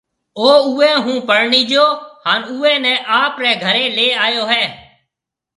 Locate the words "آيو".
4.25-4.43